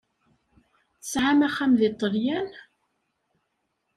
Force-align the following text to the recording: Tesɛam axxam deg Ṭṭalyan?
Tesɛam 0.99 1.39
axxam 1.47 1.71
deg 1.81 1.91
Ṭṭalyan? 1.93 2.49